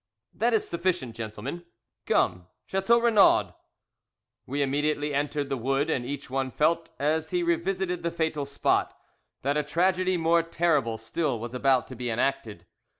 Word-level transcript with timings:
"That 0.33 0.55
is 0.55 0.67
sufficient, 0.67 1.15
gentlemen. 1.15 1.63
Come, 2.07 2.47
Chateau 2.65 2.99
Renaud!" 2.99 3.53
We 4.47 4.63
immediately 4.63 5.13
entered 5.13 5.47
the 5.47 5.57
wood, 5.59 5.91
and 5.91 6.03
each 6.07 6.27
one 6.27 6.49
felt, 6.49 6.89
as 6.97 7.29
he 7.29 7.43
revisited 7.43 8.01
the 8.01 8.09
fatal 8.09 8.47
spot, 8.47 8.97
that 9.43 9.57
a 9.57 9.63
tragedy 9.63 10.17
more 10.17 10.41
terrible 10.41 10.97
still 10.97 11.37
was 11.39 11.53
about 11.53 11.87
to 11.89 11.95
be 11.95 12.09
enacted. 12.09 12.65